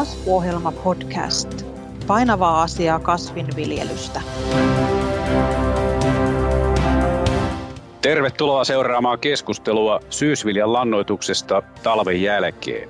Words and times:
Kasvuohjelma 0.00 0.72
podcast. 0.72 1.66
Painavaa 2.06 2.62
asiaa 2.62 2.98
kasvinviljelystä. 2.98 4.20
Tervetuloa 8.02 8.64
seuraamaan 8.64 9.18
keskustelua 9.18 10.00
syysviljan 10.10 10.72
lannoituksesta 10.72 11.62
talven 11.82 12.22
jälkeen. 12.22 12.88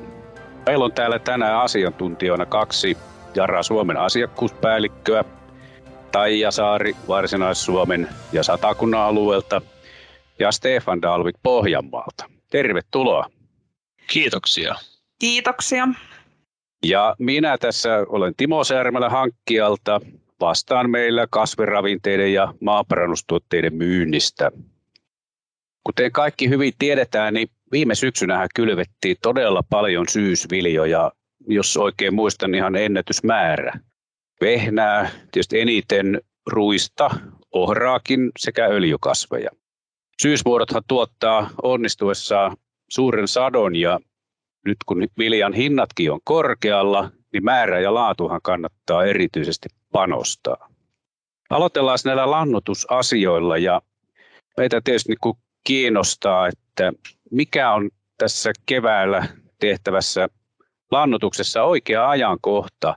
Meillä 0.66 0.84
on 0.84 0.92
täällä 0.92 1.18
tänään 1.18 1.60
asiantuntijoina 1.60 2.46
kaksi 2.46 2.98
Jara 3.34 3.62
Suomen 3.62 3.96
asiakkuuspäällikköä, 3.96 5.24
Taija 6.12 6.50
Saari 6.50 6.96
Varsinais-Suomen 7.08 8.08
ja 8.32 8.42
Satakunnan 8.42 9.00
alueelta 9.00 9.62
ja 10.38 10.52
Stefan 10.52 11.02
Dalvik 11.02 11.36
Pohjanmaalta. 11.42 12.24
Tervetuloa. 12.50 13.26
Kiitoksia. 14.06 14.74
Kiitoksia. 15.18 15.88
Ja 16.84 17.16
minä 17.18 17.58
tässä 17.58 18.06
olen 18.08 18.34
Timo 18.36 18.64
Särmälä 18.64 19.08
hankkijalta. 19.08 20.00
Vastaan 20.40 20.90
meillä 20.90 21.26
kasviravinteiden 21.30 22.32
ja 22.32 22.54
maaparannustuotteiden 22.60 23.74
myynnistä. 23.74 24.50
Kuten 25.84 26.12
kaikki 26.12 26.48
hyvin 26.48 26.72
tiedetään, 26.78 27.34
niin 27.34 27.48
viime 27.72 27.94
syksynä 27.94 28.46
kylvettiin 28.54 29.16
todella 29.22 29.62
paljon 29.70 30.08
syysviljoja, 30.08 31.12
jos 31.46 31.76
oikein 31.76 32.14
muistan 32.14 32.54
ihan 32.54 32.76
ennätysmäärä. 32.76 33.72
Vehnää, 34.40 35.10
tietysti 35.32 35.60
eniten 35.60 36.20
ruista, 36.46 37.10
ohraakin 37.52 38.30
sekä 38.38 38.66
öljykasveja. 38.66 39.50
Syysvuorothan 40.22 40.82
tuottaa 40.88 41.50
onnistuessaan 41.62 42.56
suuren 42.90 43.28
sadon 43.28 43.76
ja 43.76 44.00
nyt 44.64 44.76
kun 44.86 45.06
viljan 45.18 45.52
hinnatkin 45.52 46.12
on 46.12 46.20
korkealla, 46.24 47.10
niin 47.32 47.44
määrä 47.44 47.80
ja 47.80 47.94
laatuhan 47.94 48.40
kannattaa 48.42 49.04
erityisesti 49.04 49.68
panostaa. 49.92 50.68
Aloitellaan 51.50 51.98
näillä 52.04 52.30
lannotusasioilla 52.30 53.58
ja 53.58 53.82
meitä 54.56 54.80
tietysti 54.84 55.12
niin 55.24 55.36
kiinnostaa, 55.64 56.48
että 56.48 56.92
mikä 57.30 57.72
on 57.72 57.90
tässä 58.18 58.52
keväällä 58.66 59.26
tehtävässä 59.58 60.28
lannotuksessa 60.90 61.62
oikea 61.62 62.08
ajankohta 62.10 62.96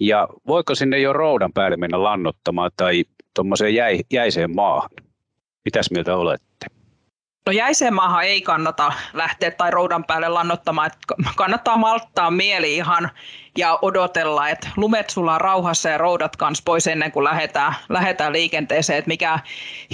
ja 0.00 0.28
voiko 0.46 0.74
sinne 0.74 0.98
jo 0.98 1.12
roudan 1.12 1.52
päälle 1.52 1.76
mennä 1.76 2.02
lannottamaan 2.02 2.70
tai 2.76 3.04
tuommoiseen 3.34 3.74
jäiseen 4.12 4.54
maahan? 4.54 4.90
Mitäs 5.64 5.90
mieltä 5.90 6.16
olette? 6.16 6.66
No 7.46 7.52
jäiseen 7.52 7.94
maahan 7.94 8.24
ei 8.24 8.42
kannata 8.42 8.92
lähteä 9.12 9.50
tai 9.50 9.70
roudan 9.70 10.04
päälle 10.04 10.28
lannottamaan, 10.28 10.86
että 10.86 10.98
kannattaa 11.36 11.76
malttaa 11.76 12.30
mieli 12.30 12.74
ihan 12.74 13.10
ja 13.58 13.78
odotella, 13.82 14.48
että 14.48 14.68
lumet 14.76 15.10
sulaa 15.10 15.38
rauhassa 15.38 15.88
ja 15.88 15.98
roudat 15.98 16.36
kanssa 16.36 16.62
pois 16.64 16.86
ennen 16.86 17.12
kuin 17.12 17.24
lähdetään, 17.24 17.74
lähdetään 17.88 18.32
liikenteeseen, 18.32 18.98
että 18.98 19.08
mikä 19.08 19.38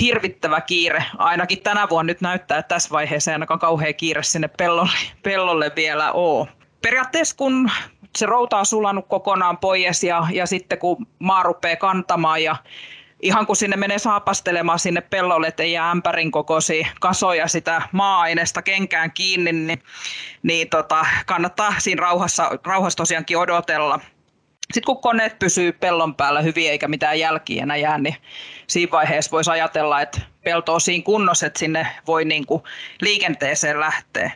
hirvittävä 0.00 0.60
kiire, 0.60 1.04
ainakin 1.18 1.62
tänä 1.62 1.88
vuonna 1.90 2.10
nyt 2.10 2.20
näyttää, 2.20 2.58
että 2.58 2.74
tässä 2.74 2.90
vaiheessa 2.90 3.30
ei 3.30 3.34
ainakaan 3.34 3.60
kauhean 3.60 3.94
kiire 3.94 4.22
sinne 4.22 4.48
pellolle, 4.48 4.98
pellolle 5.22 5.72
vielä 5.76 6.12
ole. 6.12 6.48
Periaatteessa 6.82 7.36
kun 7.36 7.70
se 8.16 8.26
routa 8.26 8.58
on 8.58 8.66
sulanut 8.66 9.08
kokonaan 9.08 9.58
pois 9.58 10.04
ja, 10.04 10.26
ja 10.32 10.46
sitten 10.46 10.78
kun 10.78 11.06
maa 11.18 11.42
rupeaa 11.42 11.76
kantamaan 11.76 12.42
ja 12.42 12.56
ihan 13.22 13.46
kun 13.46 13.56
sinne 13.56 13.76
menee 13.76 13.98
saapastelemaan 13.98 14.78
sinne 14.78 15.00
pellolle, 15.00 15.46
että 15.46 15.62
ei 15.62 15.72
jää 15.72 15.90
ämpärin 15.90 16.30
kokoisia 16.30 16.86
kasoja 17.00 17.48
sitä 17.48 17.82
maa-aineesta 17.92 18.62
kenkään 18.62 19.12
kiinni, 19.12 19.52
niin, 19.52 19.82
niin 20.42 20.68
tota, 20.68 21.06
kannattaa 21.26 21.74
siinä 21.78 22.00
rauhassa, 22.00 22.50
rauhassa 22.64 22.96
tosiaankin 22.96 23.38
odotella. 23.38 24.00
Sitten 24.72 24.86
kun 24.86 25.02
koneet 25.02 25.38
pysyy 25.38 25.72
pellon 25.72 26.14
päällä 26.14 26.40
hyvin 26.40 26.70
eikä 26.70 26.88
mitään 26.88 27.18
jälkiä 27.18 27.62
enää 27.62 27.76
jää, 27.76 27.98
niin 27.98 28.16
siinä 28.66 28.90
vaiheessa 28.90 29.30
voisi 29.30 29.50
ajatella, 29.50 30.00
että 30.00 30.20
pelto 30.44 30.74
on 30.74 30.80
siinä 30.80 31.04
kunnossa, 31.04 31.46
että 31.46 31.58
sinne 31.58 31.86
voi 32.06 32.24
niin 32.24 32.46
kuin 32.46 32.62
liikenteeseen 33.00 33.80
lähteä. 33.80 34.30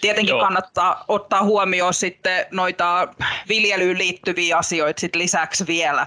Tietenkin 0.00 0.32
Joo. 0.32 0.40
kannattaa 0.40 1.04
ottaa 1.08 1.42
huomioon 1.42 1.94
sitten 1.94 2.46
noita 2.50 3.08
viljelyyn 3.48 3.98
liittyviä 3.98 4.56
asioita 4.56 5.00
sit 5.00 5.16
lisäksi 5.16 5.66
vielä. 5.66 6.06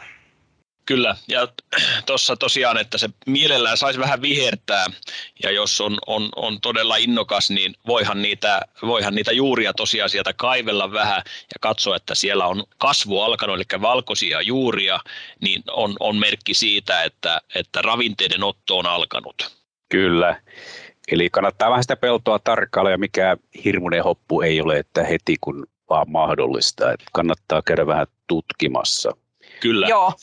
Kyllä, 0.92 1.16
ja 1.28 1.48
tuossa 2.06 2.36
tosiaan, 2.36 2.78
että 2.78 2.98
se 2.98 3.10
mielellään 3.26 3.78
saisi 3.78 4.00
vähän 4.00 4.22
vihertää, 4.22 4.86
ja 5.44 5.52
jos 5.52 5.82
on, 5.82 5.98
on, 6.08 6.30
on 6.36 6.62
todella 6.62 6.96
innokas, 6.96 7.50
niin 7.50 7.74
voihan 7.88 8.22
niitä, 8.22 8.62
voihan 8.82 9.16
niitä 9.16 9.32
juuria 9.32 9.74
tosiaan 9.74 10.10
sieltä 10.10 10.34
kaivella 10.34 10.92
vähän 10.92 11.22
ja 11.26 11.60
katsoa, 11.62 11.96
että 11.96 12.16
siellä 12.16 12.48
on 12.48 12.64
kasvu 12.78 13.22
alkanut, 13.22 13.56
eli 13.56 13.82
valkoisia 13.82 14.42
juuria, 14.42 15.00
niin 15.42 15.64
on, 15.72 15.96
on 16.00 16.16
merkki 16.16 16.54
siitä, 16.54 17.04
että, 17.04 17.42
että 17.56 17.82
ravinteiden 17.82 18.44
otto 18.44 18.78
on 18.78 18.86
alkanut. 18.86 19.58
Kyllä, 19.90 20.42
eli 21.12 21.30
kannattaa 21.30 21.70
vähän 21.70 21.84
sitä 21.84 21.96
peltoa 21.96 22.40
tarkkailla, 22.40 22.92
ja 22.92 22.98
mikä 22.98 23.38
hirmuinen 23.66 24.04
hoppu 24.04 24.42
ei 24.42 24.62
ole, 24.62 24.78
että 24.78 25.04
heti 25.04 25.36
kun 25.42 25.68
vaan 25.90 26.12
mahdollista, 26.12 26.92
että 26.92 27.06
kannattaa 27.14 27.62
käydä 27.62 27.88
vähän 27.88 28.08
tutkimassa. 28.28 29.12
Kyllä. 29.62 29.88
Joo. 29.88 30.14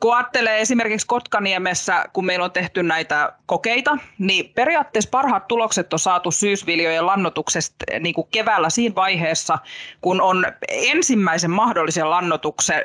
Kun 0.00 0.16
ajattelee 0.16 0.60
esimerkiksi 0.60 1.06
Kotkaniemessä, 1.06 2.04
kun 2.12 2.26
meillä 2.26 2.44
on 2.44 2.52
tehty 2.52 2.82
näitä 2.82 3.32
kokeita, 3.46 3.98
niin 4.18 4.52
periaatteessa 4.54 5.10
parhaat 5.10 5.48
tulokset 5.48 5.92
on 5.92 5.98
saatu 5.98 6.30
syysviljojen 6.30 7.06
lannotuksesta 7.06 7.84
niin 8.00 8.14
kuin 8.14 8.28
keväällä 8.30 8.70
siinä 8.70 8.94
vaiheessa, 8.94 9.58
kun 10.00 10.20
on 10.20 10.46
ensimmäisen 10.68 11.50
mahdollisen 11.50 12.10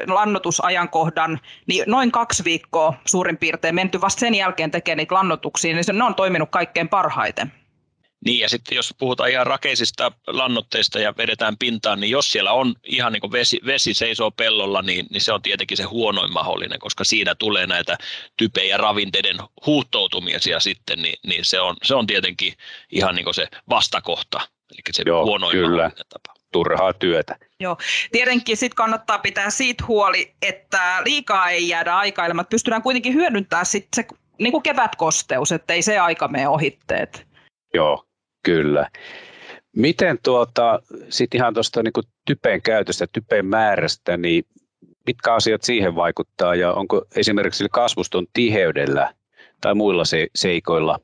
lannotusajankohdan, 0.08 1.40
niin 1.68 1.84
noin 1.88 2.12
kaksi 2.12 2.44
viikkoa 2.44 2.94
suurin 3.06 3.38
piirtein 3.38 3.76
menty 3.76 4.02
vasta 4.02 4.20
sen 4.20 4.36
jälkeen 4.36 4.72
tekemään 4.72 4.98
niitä 4.98 5.16
lannotuksia, 5.16 5.76
niin 5.76 5.98
ne 5.98 6.04
on 6.04 6.16
toiminut 6.16 6.50
kaikkein 6.50 6.90
parhaiten. 6.90 7.52
Niin 8.26 8.40
ja 8.40 8.50
sitten 8.50 8.76
jos 8.76 8.94
puhutaan 9.00 9.30
ihan 9.30 9.48
rakeisista 9.48 10.12
lannoitteista 10.28 11.00
ja 11.00 11.14
vedetään 11.18 11.58
pintaan, 11.58 12.00
niin 12.00 12.12
jos 12.12 12.32
siellä 12.32 12.52
on 12.52 12.76
ihan 12.84 13.14
niin 13.14 13.22
kuin 13.22 13.32
vesi, 13.32 13.60
vesi 13.66 13.94
seisoo 13.94 14.32
pellolla, 14.32 14.82
niin, 14.82 15.06
niin 15.10 15.22
se 15.22 15.34
on 15.34 15.42
tietenkin 15.42 15.78
se 15.78 15.84
huonoin 15.84 16.34
mahdollinen, 16.34 16.80
koska 16.80 17.04
siinä 17.04 17.36
tulee 17.36 17.68
näitä 17.68 17.98
typejä 18.38 18.78
ravinteiden 18.78 19.38
huuhtoutumisia 19.66 20.60
sitten, 20.60 21.02
niin, 21.02 21.20
niin 21.28 21.46
se, 21.46 21.60
on, 21.60 21.76
se 21.84 21.96
on 21.96 22.08
tietenkin 22.08 22.54
ihan 22.92 23.16
niin 23.16 23.24
kuin 23.24 23.34
se 23.34 23.48
vastakohta, 23.70 24.38
eli 24.72 24.82
se 24.92 25.04
Joo, 25.06 25.26
huonoin 25.26 25.52
kyllä. 25.52 25.68
mahdollinen 25.68 26.06
tapa 26.10 26.38
turhaa 26.52 26.94
työtä. 26.94 27.36
Joo, 27.60 27.78
tietenkin 28.12 28.58
sitten 28.58 28.76
kannattaa 28.76 29.20
pitää 29.20 29.50
siitä 29.50 29.84
huoli, 29.88 30.34
että 30.42 31.02
liikaa 31.06 31.50
ei 31.50 31.70
jäädä 31.70 31.96
aikailemaan. 31.96 32.46
Pystytään 32.50 32.82
kuitenkin 32.82 33.14
hyödyntämään 33.14 33.66
sitten 33.66 33.90
se 33.96 34.18
niin 34.40 34.52
kuin 34.52 34.64
kevätkosteus, 34.64 35.52
ettei 35.52 35.82
se 35.82 36.00
aika 36.00 36.28
mene 36.28 36.48
ohitteet. 36.48 37.28
Joo, 37.74 38.08
Kyllä. 38.48 38.90
Miten 39.76 40.18
tuota, 40.24 40.80
sitten 41.10 41.38
ihan 41.38 41.54
tuosta 41.54 41.84
niin 41.84 41.94
typen 42.26 42.62
käytöstä, 42.62 43.08
typen 43.12 43.46
määrästä, 43.46 44.18
niin 44.18 44.44
mitkä 45.08 45.34
asiat 45.34 45.64
siihen 45.64 45.96
vaikuttaa 45.96 46.56
ja 46.56 46.74
onko 46.74 47.06
esimerkiksi 47.16 47.66
kasvuston 47.72 48.28
tiheydellä 48.34 49.14
tai 49.62 49.76
muilla 49.76 50.06
se, 50.06 50.28
seikoilla 50.36 51.00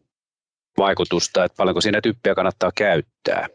vaikutusta, 0.78 1.44
että 1.44 1.56
paljonko 1.57 1.81
siinä 1.81 2.01
typpeä 2.01 2.35
kannattaa 2.35 2.72
käyttää? 2.75 3.47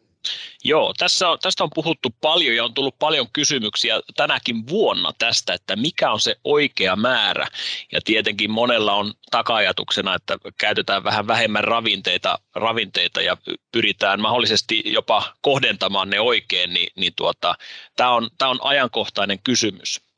Joo, 0.64 0.94
tässä 0.98 1.28
on, 1.28 1.38
tästä 1.42 1.64
on 1.64 1.70
puhuttu 1.74 2.14
paljon 2.20 2.56
ja 2.56 2.64
on 2.64 2.74
tullut 2.74 2.98
paljon 2.98 3.26
kysymyksiä 3.32 4.00
tänäkin 4.16 4.68
vuonna 4.68 5.12
tästä, 5.18 5.52
että 5.54 5.76
mikä 5.76 6.12
on 6.12 6.20
se 6.20 6.36
oikea 6.44 6.96
määrä. 6.96 7.46
Ja 7.92 8.00
tietenkin 8.04 8.50
monella 8.50 8.94
on 8.94 9.14
takajatuksena, 9.30 10.14
että 10.14 10.38
käytetään 10.58 11.04
vähän 11.04 11.26
vähemmän 11.26 11.64
ravinteita, 11.64 12.38
ravinteita 12.54 13.20
ja 13.20 13.36
pyritään 13.72 14.20
mahdollisesti 14.20 14.82
jopa 14.84 15.34
kohdentamaan 15.40 16.10
ne 16.10 16.20
oikein, 16.20 16.74
niin, 16.74 16.92
niin 16.96 17.12
tuota, 17.16 17.54
tämä 17.96 18.10
on, 18.10 18.30
on 18.42 18.58
ajankohtainen 18.62 19.38
kysymys 19.44 20.08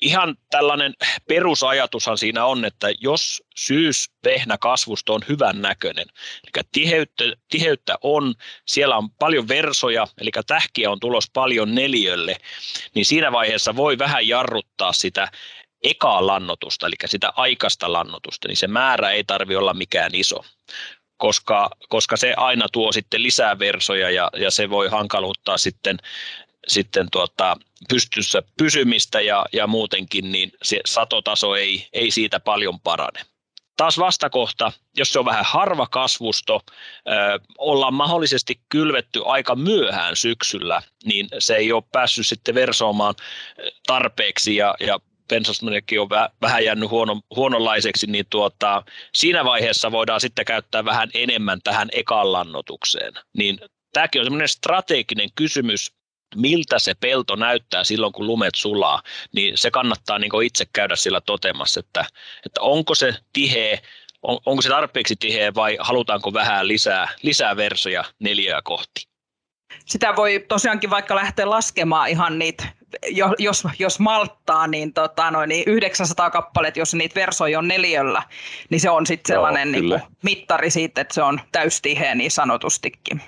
ihan 0.00 0.36
tällainen 0.50 0.94
perusajatushan 1.28 2.18
siinä 2.18 2.44
on, 2.44 2.64
että 2.64 2.88
jos 3.00 3.42
syysvehnä 3.56 4.58
kasvusto 4.58 5.14
on 5.14 5.20
hyvän 5.28 5.62
näköinen, 5.62 6.06
eli 6.44 6.64
tiheyttä, 6.72 7.24
tiheyttä 7.48 7.98
on, 8.02 8.34
siellä 8.66 8.96
on 8.96 9.10
paljon 9.10 9.48
versoja, 9.48 10.06
eli 10.20 10.30
tähkiä 10.46 10.90
on 10.90 11.00
tulos 11.00 11.30
paljon 11.32 11.74
neliölle, 11.74 12.36
niin 12.94 13.06
siinä 13.06 13.32
vaiheessa 13.32 13.76
voi 13.76 13.98
vähän 13.98 14.28
jarruttaa 14.28 14.92
sitä 14.92 15.28
ekaa 15.82 16.26
lannotusta, 16.26 16.86
eli 16.86 16.96
sitä 17.06 17.32
aikaista 17.36 17.92
lannotusta, 17.92 18.48
niin 18.48 18.56
se 18.56 18.66
määrä 18.66 19.10
ei 19.10 19.24
tarvi 19.24 19.56
olla 19.56 19.74
mikään 19.74 20.14
iso 20.14 20.44
koska, 21.20 21.70
koska 21.88 22.16
se 22.16 22.34
aina 22.36 22.66
tuo 22.72 22.92
sitten 22.92 23.22
lisää 23.22 23.58
versoja 23.58 24.10
ja, 24.10 24.30
ja 24.36 24.50
se 24.50 24.70
voi 24.70 24.88
hankaluuttaa 24.88 25.58
sitten 25.58 25.96
sitten 26.68 27.08
tuota, 27.12 27.56
pystyssä 27.88 28.42
pysymistä 28.56 29.20
ja, 29.20 29.46
ja 29.52 29.66
muutenkin, 29.66 30.32
niin 30.32 30.52
se 30.62 30.80
satotaso 30.86 31.54
ei, 31.54 31.88
ei 31.92 32.10
siitä 32.10 32.40
paljon 32.40 32.80
parane. 32.80 33.20
taas 33.76 33.98
vastakohta, 33.98 34.72
jos 34.96 35.12
se 35.12 35.18
on 35.18 35.24
vähän 35.24 35.44
harva 35.44 35.86
kasvusto, 35.86 36.60
ollaan 37.58 37.94
mahdollisesti 37.94 38.60
kylvetty 38.68 39.22
aika 39.24 39.54
myöhään 39.54 40.16
syksyllä, 40.16 40.82
niin 41.04 41.28
se 41.38 41.56
ei 41.56 41.72
ole 41.72 41.82
päässyt 41.92 42.26
sitten 42.26 42.54
versoamaan 42.54 43.14
tarpeeksi 43.86 44.56
ja, 44.56 44.74
ja 44.80 45.00
pensasmonekki 45.28 45.98
on 45.98 46.08
vähän 46.42 46.64
jäänyt 46.64 46.90
huono, 46.90 47.20
huononlaiseksi, 47.36 48.06
niin 48.06 48.26
tuota, 48.30 48.82
siinä 49.14 49.44
vaiheessa 49.44 49.92
voidaan 49.92 50.20
sitten 50.20 50.44
käyttää 50.44 50.84
vähän 50.84 51.10
enemmän 51.14 51.60
tähän 51.64 51.88
ekan 51.92 52.32
lannotukseen. 52.32 53.12
Niin 53.36 53.58
tämäkin 53.92 54.20
on 54.20 54.26
semmoinen 54.26 54.48
strateginen 54.48 55.28
kysymys, 55.34 55.92
miltä 56.36 56.78
se 56.78 56.94
pelto 56.94 57.36
näyttää 57.36 57.84
silloin, 57.84 58.12
kun 58.12 58.26
lumet 58.26 58.54
sulaa, 58.54 59.02
niin 59.32 59.58
se 59.58 59.70
kannattaa 59.70 60.18
niin 60.18 60.42
itse 60.44 60.66
käydä 60.72 60.96
sillä 60.96 61.20
totemassa, 61.20 61.80
että, 61.80 62.04
että 62.46 62.60
onko 62.60 62.94
se 62.94 63.14
tiheä, 63.32 63.78
on, 64.22 64.38
onko 64.46 64.62
se 64.62 64.68
tarpeeksi 64.68 65.16
tiheä 65.16 65.54
vai 65.54 65.76
halutaanko 65.80 66.32
vähän 66.32 66.68
lisää, 66.68 67.08
lisää 67.22 67.56
versoja 67.56 68.04
neljää 68.18 68.62
kohti. 68.62 69.06
Sitä 69.86 70.16
voi 70.16 70.44
tosiaankin 70.48 70.90
vaikka 70.90 71.14
lähteä 71.14 71.50
laskemaan 71.50 72.08
ihan 72.08 72.38
niitä 72.38 72.80
jos, 73.38 73.64
jos 73.78 73.98
malttaa, 73.98 74.66
niin, 74.66 74.92
tota, 74.92 75.30
noin, 75.30 75.48
niin 75.48 75.64
900 75.66 76.30
kappaleet, 76.30 76.76
jos 76.76 76.94
niitä 76.94 77.14
versoja 77.14 77.58
on 77.58 77.68
neljällä, 77.68 78.22
niin 78.70 78.80
se 78.80 78.90
on 78.90 79.06
sitten 79.06 79.34
sellainen 79.34 79.68
Joo, 79.68 79.80
niin 79.80 79.88
kuin, 79.88 80.16
mittari 80.22 80.70
siitä, 80.70 81.00
että 81.00 81.14
se 81.14 81.22
on 81.22 81.40
täystiheä 81.52 82.14
niin 82.14 82.30
sanotustikin. 82.30 83.22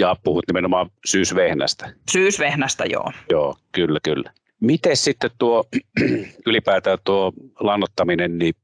Ja 0.00 0.16
puhut 0.24 0.44
nimenomaan 0.46 0.90
syysvehnästä. 1.06 1.92
Syysvehnästä, 2.10 2.84
joo. 2.84 3.12
Joo, 3.30 3.56
kyllä, 3.72 3.98
kyllä. 4.04 4.32
Miten 4.60 4.96
sitten 4.96 5.30
tuo 5.38 5.64
ylipäätään 6.46 6.98
tuo 7.04 7.32
lannottaminen, 7.60 8.38
niin 8.38 8.54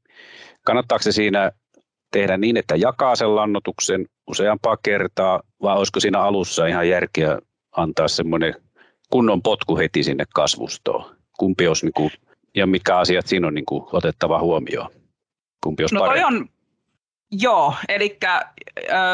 kannattaako 0.65 1.03
se 1.03 1.11
siinä 1.11 1.51
tehdä 2.11 2.37
niin, 2.37 2.57
että 2.57 2.75
jakaa 2.75 3.15
sen 3.15 3.35
lannotuksen 3.35 4.05
useampaa 4.27 4.77
kertaa, 4.83 5.41
vai 5.61 5.77
olisiko 5.77 5.99
siinä 5.99 6.21
alussa 6.21 6.67
ihan 6.67 6.89
järkeä 6.89 7.39
antaa 7.77 8.07
semmoinen 8.07 8.55
kunnon 9.09 9.41
potku 9.41 9.77
heti 9.77 10.03
sinne 10.03 10.25
kasvustoon? 10.35 11.15
Kumpi 11.37 11.67
olisi, 11.67 11.85
niin 11.85 11.93
kuin, 11.93 12.11
ja 12.55 12.67
mitkä 12.67 12.97
asiat 12.97 13.27
siinä 13.27 13.47
on 13.47 13.53
niin 13.53 13.65
kuin, 13.65 13.83
otettava 13.91 14.39
huomioon? 14.39 14.89
Kumpi 15.63 15.83
olisi 15.83 15.95
no 15.95 16.05
toi 16.05 16.23
on, 16.23 16.49
Joo, 17.31 17.75
eli 17.87 18.19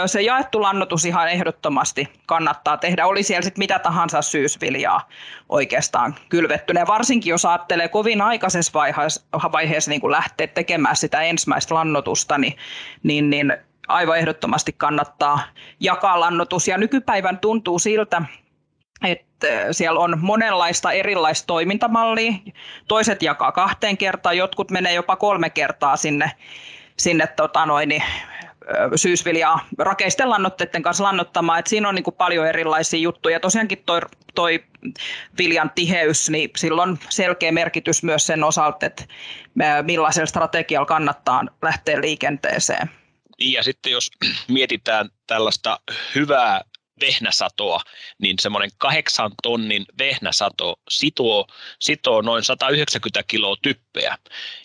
se 0.06 0.21
jaettu 0.21 0.62
lannotus 0.62 1.06
ihan 1.06 1.29
ehdottomasti 1.29 2.09
kannattaa 2.25 2.77
tehdä. 2.77 3.07
Oli 3.07 3.23
siellä 3.23 3.41
sitten 3.41 3.62
mitä 3.62 3.79
tahansa 3.79 4.21
syysviljaa 4.21 5.09
oikeastaan 5.50 6.15
kylvettynä. 6.29 6.88
Varsinkin 6.88 7.31
jos 7.31 7.45
ajattelee 7.45 7.88
kovin 7.88 8.21
aikaisessa 8.21 8.71
vaiheessa, 8.73 9.21
vaiheessa 9.51 9.91
niin 9.91 10.12
lähteä 10.12 10.47
tekemään 10.47 10.95
sitä 10.95 11.21
ensimmäistä 11.21 11.75
lannotusta, 11.75 12.38
niin, 12.38 12.57
niin, 13.03 13.29
niin 13.29 13.57
aivan 13.88 14.17
ehdottomasti 14.17 14.73
kannattaa 14.73 15.39
jakaa 15.79 16.19
lannotus. 16.19 16.67
Ja 16.67 16.77
nykypäivän 16.77 17.39
tuntuu 17.39 17.79
siltä, 17.79 18.21
että 19.06 19.47
siellä 19.71 20.00
on 20.00 20.17
monenlaista 20.21 20.91
erilaista 20.91 21.47
toimintamallia. 21.47 22.33
Toiset 22.88 23.23
jakaa 23.23 23.51
kahteen 23.51 23.97
kertaan, 23.97 24.38
jotkut 24.38 24.71
menee 24.71 24.94
jopa 24.94 25.15
kolme 25.15 25.50
kertaa 25.50 25.97
sinne 25.97 26.31
sinne 26.97 27.27
tota 27.27 27.65
noin, 27.65 27.89
niin, 27.89 28.03
syysviljaa 28.95 29.68
rakeisten 29.77 30.30
lannoitteiden 30.30 30.83
kanssa 30.83 31.03
lannottamaan. 31.03 31.59
Et 31.59 31.68
siinä 31.68 31.89
on 31.89 31.95
niin 31.95 32.03
kuin 32.03 32.15
paljon 32.15 32.47
erilaisia 32.47 33.00
juttuja. 33.00 33.39
Tosiaankin 33.39 33.83
toi, 33.86 34.00
toi 34.36 34.63
viljan 35.38 35.71
tiheys, 35.75 36.30
niin 36.30 36.50
sillä 36.56 36.81
on 36.81 37.00
selkeä 37.09 37.51
merkitys 37.51 38.03
myös 38.03 38.27
sen 38.27 38.44
osalta, 38.44 38.86
että 38.86 39.03
millaisella 39.81 40.25
strategialla 40.25 40.86
kannattaa 40.86 41.44
lähteä 41.62 42.01
liikenteeseen. 42.01 42.89
Ja 43.39 43.63
sitten 43.63 43.91
jos 43.91 44.12
mietitään 44.48 45.09
tällaista 45.27 45.80
hyvää 46.15 46.62
vehnäsatoa, 47.01 47.81
niin 48.18 48.36
semmoinen 48.39 48.69
kahdeksan 48.77 49.31
tonnin 49.44 49.86
vehnäsato 50.00 50.80
sitoo, 50.89 51.47
sitoo 51.80 52.21
noin 52.21 52.44
190 52.44 53.24
kiloa 53.27 53.56
typpeä. 53.62 54.18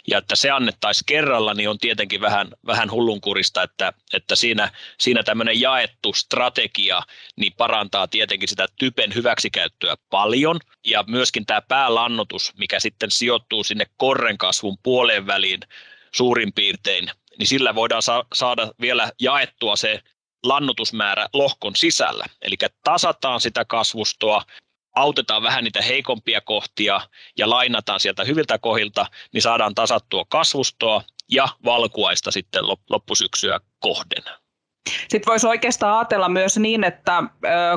Ja 0.09 0.19
että 0.19 0.37
se 0.37 0.50
annettaisiin 0.50 1.06
kerralla, 1.06 1.55
niin 1.55 1.69
on 1.69 1.79
tietenkin 1.79 2.21
vähän, 2.21 2.49
vähän 2.67 2.91
hullunkurista, 2.91 3.62
että, 3.62 3.93
että 4.12 4.37
siinä, 4.37 4.71
siinä 4.99 5.23
tämmöinen 5.23 5.61
jaettu 5.61 6.12
strategia 6.12 7.03
niin 7.37 7.53
parantaa 7.56 8.09
tietenkin 8.09 8.49
sitä 8.49 8.67
typen 8.79 9.15
hyväksikäyttöä 9.15 9.97
paljon. 10.11 10.61
Ja 10.87 11.05
myöskin 11.06 11.47
tämä 11.47 11.62
päälannotus, 11.62 12.53
mikä 12.59 12.81
sitten 12.81 13.11
sijoittuu 13.11 13.65
sinne 13.65 13.87
korren 13.97 14.38
kasvun 14.38 14.79
puoleen 14.83 15.26
väliin 15.26 15.61
suurin 16.12 16.53
piirtein, 16.53 17.11
niin 17.38 17.47
sillä 17.47 17.75
voidaan 17.75 18.03
sa- 18.03 18.25
saada 18.35 18.73
vielä 18.81 19.12
jaettua 19.21 19.76
se 19.76 20.03
lannotusmäärä 20.42 21.26
lohkon 21.32 21.76
sisällä. 21.76 22.25
Eli 22.42 22.56
tasataan 22.84 23.40
sitä 23.40 23.64
kasvustoa, 23.64 24.42
autetaan 24.96 25.42
vähän 25.42 25.64
niitä 25.64 25.82
heikompia 25.82 26.40
kohtia 26.40 27.00
ja 27.38 27.50
lainataan 27.50 28.00
sieltä 28.00 28.25
hyviltä 28.25 28.58
kohilta, 28.58 29.06
niin 29.32 29.42
saadaan 29.42 29.75
tasattua 29.75 30.25
kasvustoa 30.28 31.02
ja 31.31 31.48
valkuaista 31.64 32.31
sitten 32.31 32.64
loppusyksyä 32.90 33.60
kohden. 33.81 34.22
Sitten 35.08 35.31
voisi 35.31 35.46
oikeastaan 35.46 35.98
ajatella 35.98 36.28
myös 36.28 36.58
niin, 36.58 36.84
että 36.84 37.22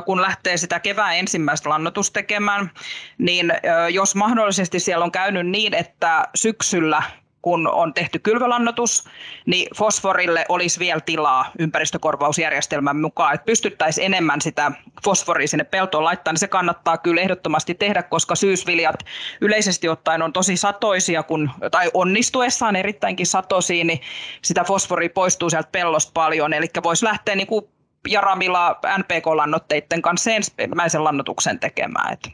kun 0.04 0.22
lähtee 0.22 0.56
sitä 0.56 0.80
kevään 0.80 1.16
ensimmäistä 1.16 1.68
lannotusta 1.68 2.14
tekemään, 2.14 2.70
niin 3.18 3.52
jos 3.92 4.14
mahdollisesti 4.14 4.80
siellä 4.80 5.04
on 5.04 5.12
käynyt 5.12 5.46
niin, 5.46 5.74
että 5.74 6.28
syksyllä 6.34 7.02
kun 7.44 7.68
on 7.68 7.94
tehty 7.94 8.18
kylvölannotus, 8.18 9.04
niin 9.46 9.68
fosforille 9.76 10.44
olisi 10.48 10.78
vielä 10.78 11.00
tilaa 11.00 11.50
ympäristökorvausjärjestelmän 11.58 13.00
mukaan, 13.00 13.34
että 13.34 13.44
pystyttäisiin 13.44 14.04
enemmän 14.04 14.40
sitä 14.40 14.72
fosforia 15.04 15.48
sinne 15.48 15.64
peltoon 15.64 16.04
laittaa, 16.04 16.32
niin 16.32 16.38
se 16.38 16.48
kannattaa 16.48 16.98
kyllä 16.98 17.20
ehdottomasti 17.20 17.74
tehdä, 17.74 18.02
koska 18.02 18.34
syysviljat 18.34 18.96
yleisesti 19.40 19.88
ottaen 19.88 20.22
on 20.22 20.32
tosi 20.32 20.56
satoisia, 20.56 21.22
kun, 21.22 21.50
tai 21.70 21.90
onnistuessaan 21.94 22.76
erittäinkin 22.76 23.26
satoisia, 23.26 23.84
niin 23.84 24.00
sitä 24.42 24.64
fosforia 24.64 25.10
poistuu 25.14 25.50
sieltä 25.50 25.68
pellosta 25.72 26.12
paljon, 26.14 26.52
eli 26.52 26.66
voisi 26.82 27.04
lähteä 27.04 27.34
niin 27.34 27.46
kuin 27.46 27.64
Jaramilla 28.08 28.80
NPK-lannoitteiden 28.98 30.02
kanssa 30.02 30.30
ensimmäisen 30.30 31.04
lannotuksen 31.04 31.60
tekemään. 31.60 32.12
Että. 32.12 32.30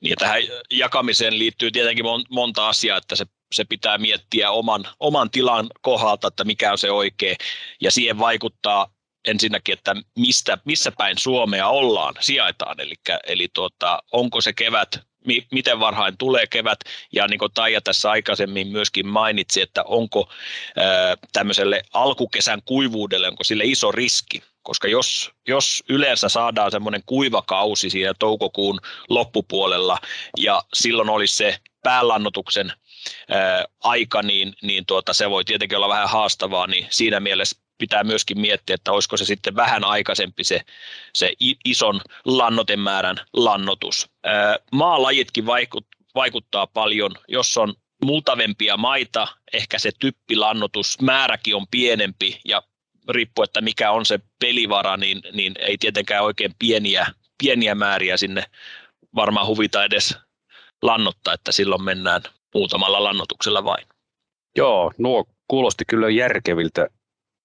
Ja 0.00 0.16
tähän 0.16 0.42
jakamiseen 0.70 1.38
liittyy 1.38 1.70
tietenkin 1.70 2.04
monta 2.30 2.68
asiaa, 2.68 2.98
että 2.98 3.16
se 3.16 3.26
se 3.52 3.64
pitää 3.64 3.98
miettiä 3.98 4.50
oman, 4.50 4.84
oman 5.00 5.30
tilan 5.30 5.66
kohdalta, 5.80 6.28
että 6.28 6.44
mikä 6.44 6.72
on 6.72 6.78
se 6.78 6.90
oikea, 6.90 7.36
ja 7.80 7.90
siihen 7.90 8.18
vaikuttaa 8.18 8.90
ensinnäkin, 9.26 9.72
että 9.72 9.96
mistä, 10.18 10.58
missä 10.64 10.92
päin 10.98 11.18
Suomea 11.18 11.68
ollaan, 11.68 12.14
sijaitaan, 12.20 12.80
eli, 12.80 12.94
eli 13.26 13.48
tuota, 13.54 14.02
onko 14.12 14.40
se 14.40 14.52
kevät, 14.52 15.00
mi, 15.24 15.46
miten 15.52 15.80
varhain 15.80 16.18
tulee 16.18 16.46
kevät, 16.46 16.78
ja 17.12 17.26
niin 17.28 17.38
kuin 17.38 17.52
Taija 17.54 17.80
tässä 17.80 18.10
aikaisemmin 18.10 18.68
myöskin 18.68 19.06
mainitsi, 19.06 19.60
että 19.60 19.82
onko 19.82 20.28
ää, 20.76 21.16
tämmöiselle 21.32 21.82
alkukesän 21.92 22.62
kuivuudelle, 22.64 23.28
onko 23.28 23.44
sille 23.44 23.64
iso 23.64 23.92
riski, 23.92 24.42
koska 24.62 24.88
jos, 24.88 25.30
jos 25.48 25.84
yleensä 25.88 26.28
saadaan 26.28 26.70
semmoinen 26.70 27.02
kuiva 27.06 27.42
kausi 27.42 27.90
siinä 27.90 28.14
toukokuun 28.18 28.80
loppupuolella, 29.08 29.98
ja 30.36 30.62
silloin 30.74 31.08
olisi 31.08 31.36
se 31.36 31.58
päänlannotuksen 31.82 32.72
aika, 33.80 34.22
niin, 34.22 34.54
niin 34.62 34.86
tuota, 34.86 35.12
se 35.12 35.30
voi 35.30 35.44
tietenkin 35.44 35.76
olla 35.76 35.88
vähän 35.88 36.08
haastavaa, 36.08 36.66
niin 36.66 36.86
siinä 36.90 37.20
mielessä 37.20 37.60
pitää 37.78 38.04
myöskin 38.04 38.40
miettiä, 38.40 38.74
että 38.74 38.92
olisiko 38.92 39.16
se 39.16 39.24
sitten 39.24 39.56
vähän 39.56 39.84
aikaisempi 39.84 40.44
se, 40.44 40.60
se 41.14 41.32
ison 41.64 42.00
lannotemäärän 42.24 43.16
lannotus. 43.32 44.10
Maalajitkin 44.72 45.46
vaikut, 45.46 45.86
vaikuttaa 46.14 46.66
paljon, 46.66 47.10
jos 47.28 47.56
on 47.56 47.74
multavempia 48.04 48.76
maita, 48.76 49.28
ehkä 49.52 49.78
se 49.78 49.90
typpilannotusmääräkin 49.98 51.54
on 51.54 51.66
pienempi 51.70 52.40
ja 52.44 52.62
riippuu, 53.08 53.44
että 53.44 53.60
mikä 53.60 53.90
on 53.90 54.06
se 54.06 54.20
pelivara, 54.38 54.96
niin, 54.96 55.20
niin 55.32 55.54
ei 55.58 55.78
tietenkään 55.78 56.24
oikein 56.24 56.54
pieniä, 56.58 57.06
pieniä 57.42 57.74
määriä 57.74 58.16
sinne 58.16 58.44
varmaan 59.14 59.46
huvita 59.46 59.84
edes 59.84 60.18
lannottaa, 60.82 61.34
että 61.34 61.52
silloin 61.52 61.82
mennään 61.82 62.22
muutamalla 62.54 63.04
lannotuksella 63.04 63.64
vain. 63.64 63.86
Joo, 64.56 64.92
nuo 64.98 65.24
kuulosti 65.48 65.84
kyllä 65.88 66.10
järkeviltä, 66.10 66.88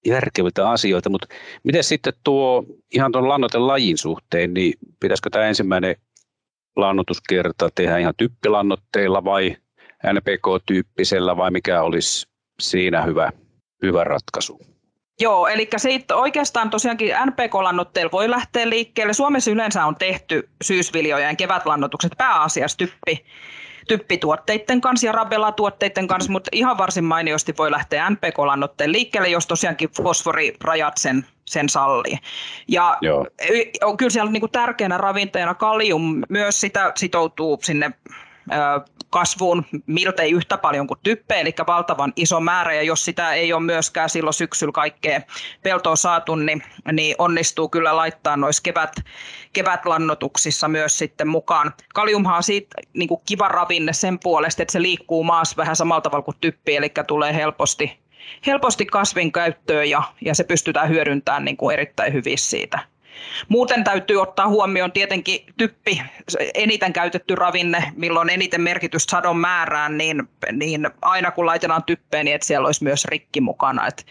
järkeviltä 0.05 0.69
asioita, 0.69 1.09
mutta 1.09 1.27
miten 1.63 1.83
sitten 1.83 2.13
tuo 2.23 2.63
ihan 2.93 3.11
tuon 3.11 3.29
lannotelajin 3.29 3.97
suhteen, 3.97 4.53
niin 4.53 4.73
pitäisikö 4.99 5.29
tämä 5.29 5.45
ensimmäinen 5.45 5.95
lannotuskerta 6.75 7.69
tehdä 7.75 7.97
ihan 7.97 8.13
typpilannoitteilla 8.17 9.23
vai 9.23 9.57
NPK-tyyppisellä 10.13 11.37
vai 11.37 11.51
mikä 11.51 11.81
olisi 11.81 12.27
siinä 12.59 13.01
hyvä, 13.01 13.31
hyvä 13.81 14.03
ratkaisu? 14.03 14.72
Joo, 15.19 15.47
eli 15.47 15.69
siitä 15.77 16.15
oikeastaan 16.15 16.69
tosiaankin 16.69 17.15
NPK-lannoitteilla 17.25 18.11
voi 18.11 18.29
lähteä 18.29 18.69
liikkeelle. 18.69 19.13
Suomessa 19.13 19.51
yleensä 19.51 19.85
on 19.85 19.95
tehty 19.95 20.49
syysviljojen 20.63 21.37
kevätlannotukset 21.37 22.11
pääasiassa 22.17 22.77
typpi 22.77 23.25
typpituotteiden 23.87 24.81
kanssa 24.81 25.05
ja 25.07 25.11
rabella-tuotteiden 25.11 26.07
kanssa, 26.07 26.31
mutta 26.31 26.49
ihan 26.53 26.77
varsin 26.77 27.03
mainiosti 27.03 27.53
voi 27.57 27.71
lähteä 27.71 28.09
NPK-lannoitteen 28.09 28.91
liikkeelle, 28.91 29.29
jos 29.29 29.47
tosiaankin 29.47 29.89
fosforirajat 30.03 30.97
sen, 30.97 31.25
sen 31.45 31.69
sallii. 31.69 32.17
Ja 32.67 32.97
Joo. 33.01 33.27
on 33.83 33.97
kyllä 33.97 34.09
siellä 34.09 34.31
niin 34.31 34.41
kuin 34.41 34.51
tärkeänä 34.51 34.97
ravinteena 34.97 35.53
kalium 35.53 36.21
myös 36.29 36.61
sitä 36.61 36.91
sitoutuu 36.95 37.59
sinne 37.63 37.91
kasvuun 39.13 39.65
miltei 39.85 40.31
yhtä 40.31 40.57
paljon 40.57 40.87
kuin 40.87 40.99
typpe, 41.03 41.41
eli 41.41 41.53
valtavan 41.67 42.13
iso 42.15 42.39
määrä, 42.39 42.73
ja 42.73 42.83
jos 42.83 43.05
sitä 43.05 43.33
ei 43.33 43.53
ole 43.53 43.63
myöskään 43.63 44.09
silloin 44.09 44.33
syksyllä 44.33 44.71
kaikkea 44.71 45.21
peltoa 45.63 45.95
saatu, 45.95 46.35
niin, 46.35 46.63
niin 46.91 47.15
onnistuu 47.17 47.69
kyllä 47.69 47.95
laittaa 47.95 48.37
noissa 48.37 48.63
kevät, 48.63 48.95
kevätlannotuksissa 49.53 50.67
myös 50.67 50.97
sitten 50.97 51.27
mukaan. 51.27 51.73
Kaliumhan 51.93 52.37
on 52.37 52.43
siitä 52.43 52.75
niin 52.93 53.07
kuin 53.07 53.21
kiva 53.25 53.47
ravinne 53.47 53.93
sen 53.93 54.19
puolesta, 54.19 54.61
että 54.63 54.71
se 54.71 54.81
liikkuu 54.81 55.23
maassa 55.23 55.57
vähän 55.57 55.75
samalla 55.75 56.01
tavalla 56.01 56.23
kuin 56.23 56.37
typpi, 56.41 56.75
eli 56.75 56.91
tulee 57.07 57.35
helposti, 57.35 57.99
helposti 58.47 58.85
kasvin 58.85 59.31
käyttöön 59.31 59.89
ja, 59.89 60.03
ja 60.21 60.35
se 60.35 60.43
pystytään 60.43 60.89
hyödyntämään 60.89 61.45
niin 61.45 61.57
kuin 61.57 61.73
erittäin 61.73 62.13
hyvin 62.13 62.37
siitä 62.37 62.92
Muuten 63.47 63.83
täytyy 63.83 64.21
ottaa 64.21 64.47
huomioon 64.47 64.91
tietenkin 64.91 65.45
typpi, 65.57 66.01
eniten 66.53 66.93
käytetty 66.93 67.35
ravinne, 67.35 67.83
milloin 67.95 68.29
eniten 68.29 68.61
merkitystä 68.61 69.11
sadon 69.11 69.37
määrään, 69.37 69.97
niin, 69.97 70.29
niin 70.51 70.89
aina 71.01 71.31
kun 71.31 71.45
laitetaan 71.45 71.83
typpeen, 71.83 72.25
niin 72.25 72.35
että 72.35 72.47
siellä 72.47 72.65
olisi 72.65 72.83
myös 72.83 73.05
rikki 73.05 73.41
mukana. 73.41 73.87
Et, 73.87 74.05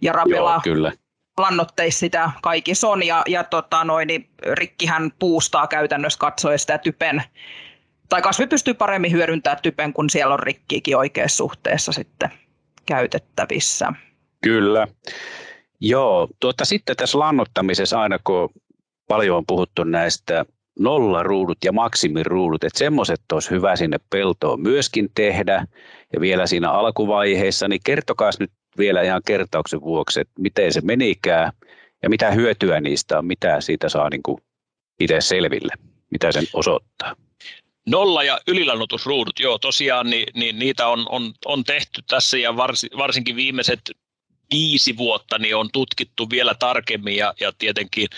ja 0.00 0.12
rapela, 0.12 0.50
Joo, 0.50 0.60
kyllä 0.64 0.92
lannoitteissa 1.38 2.00
sitä 2.00 2.30
kaikissa 2.42 2.88
on, 2.88 3.06
ja, 3.06 3.22
ja 3.26 3.44
tota 3.44 3.84
noin, 3.84 4.06
niin 4.06 4.28
rikkihän 4.52 5.12
puustaa 5.18 5.66
käytännössä 5.66 6.18
katsoen 6.18 6.58
sitä 6.58 6.78
typen, 6.78 7.22
tai 8.08 8.22
kasvi 8.22 8.46
pystyy 8.46 8.74
paremmin 8.74 9.12
hyödyntämään 9.12 9.62
typen, 9.62 9.92
kun 9.92 10.10
siellä 10.10 10.34
on 10.34 10.40
rikkiikin 10.40 10.96
oikeassa 10.96 11.36
suhteessa 11.36 11.92
sitten 11.92 12.30
käytettävissä. 12.86 13.92
Kyllä. 14.42 14.88
Joo, 15.86 16.28
tuota, 16.40 16.64
sitten 16.64 16.96
tässä 16.96 17.18
lannottamisessa 17.18 18.00
aina 18.00 18.18
kun 18.24 18.50
paljon 19.08 19.36
on 19.36 19.46
puhuttu 19.46 19.84
näistä 19.84 20.44
nollaruudut 20.78 21.58
ja 21.64 21.72
maksimiruudut, 21.72 22.64
että 22.64 22.78
semmoiset 22.78 23.20
olisi 23.32 23.50
hyvä 23.50 23.76
sinne 23.76 23.98
peltoon 24.10 24.60
myöskin 24.60 25.08
tehdä 25.14 25.66
ja 26.12 26.20
vielä 26.20 26.46
siinä 26.46 26.70
alkuvaiheessa, 26.70 27.68
niin 27.68 27.80
kertokaa 27.84 28.30
nyt 28.40 28.50
vielä 28.78 29.02
ihan 29.02 29.22
kertauksen 29.26 29.80
vuoksi, 29.80 30.20
että 30.20 30.32
miten 30.38 30.72
se 30.72 30.80
menikään 30.80 31.52
ja 32.02 32.10
mitä 32.10 32.30
hyötyä 32.30 32.80
niistä 32.80 33.18
on, 33.18 33.26
mitä 33.26 33.60
siitä 33.60 33.88
saa 33.88 34.10
niin 34.10 34.22
kuin 34.22 34.38
itse 35.00 35.20
selville, 35.20 35.72
mitä 36.10 36.32
sen 36.32 36.44
osoittaa. 36.52 37.16
Nolla- 37.86 38.24
ja 38.24 38.40
ylilannotusruudut, 38.48 39.40
joo 39.40 39.58
tosiaan 39.58 40.10
niin, 40.10 40.26
niin 40.34 40.58
niitä 40.58 40.86
on, 40.88 41.06
on, 41.08 41.32
on 41.44 41.64
tehty 41.64 42.02
tässä 42.08 42.38
ja 42.38 42.56
vars, 42.56 42.86
varsinkin 42.96 43.36
viimeiset 43.36 43.80
viisi 44.54 44.96
vuotta 44.96 45.38
niin 45.38 45.56
on 45.56 45.68
tutkittu 45.72 46.30
vielä 46.30 46.54
tarkemmin 46.54 47.16
ja, 47.16 47.34
ja 47.40 47.52
tietenkin 47.58 48.08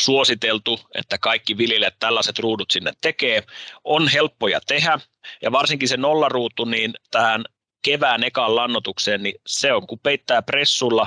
suositeltu, 0.00 0.80
että 0.94 1.18
kaikki 1.18 1.58
viljelijät 1.58 1.94
tällaiset 1.98 2.38
ruudut 2.38 2.70
sinne 2.70 2.92
tekee. 3.00 3.42
On 3.84 4.08
helppoja 4.08 4.60
tehdä 4.66 4.98
ja 5.42 5.52
varsinkin 5.52 5.88
se 5.88 5.96
nollaruutu 5.96 6.64
niin 6.64 6.94
tähän 7.10 7.44
kevään 7.84 8.24
ekaan 8.24 8.56
lannotukseen, 8.56 9.22
niin 9.22 9.34
se 9.46 9.72
on 9.72 9.86
kun 9.86 9.98
peittää 10.02 10.42
pressulla, 10.42 11.06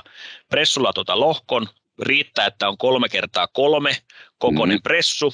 pressulla 0.49 0.93
tuota 0.93 1.19
lohkon, 1.19 1.67
riittää, 2.01 2.45
että 2.45 2.69
on 2.69 2.77
kolme 2.77 3.09
kertaa 3.09 3.47
kolme 3.47 3.97
kokoinen 4.37 4.77
mm. 4.77 4.83
pressu, 4.83 5.33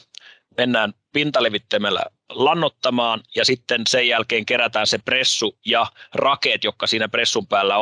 mennään 0.58 0.93
pintalevittimellä 1.13 2.03
lannottamaan 2.29 3.22
ja 3.36 3.46
sitten 3.46 3.81
sen 3.88 4.08
jälkeen 4.08 4.46
kerätään 4.46 4.88
se 4.88 4.98
pressu 4.98 5.58
ja 5.65 5.86
rakeet, 6.13 6.63
jotka 6.63 6.88
siinä 6.88 7.08
pressun 7.08 7.48
päällä 7.48 7.77